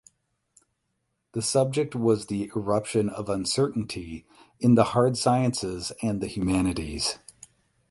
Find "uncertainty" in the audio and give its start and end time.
3.29-4.25